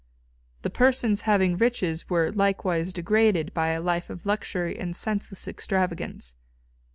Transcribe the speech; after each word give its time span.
The 0.63 0.71
persons 0.71 1.21
having 1.29 1.57
riches 1.57 2.09
were 2.09 2.31
likewise 2.31 2.91
degraded 2.91 3.53
by 3.53 3.67
a 3.67 3.79
life 3.79 4.09
of 4.09 4.25
luxury 4.25 4.75
and 4.79 4.95
senseless 4.95 5.47
extravagance. 5.47 6.33